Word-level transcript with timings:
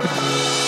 Música 0.00 0.67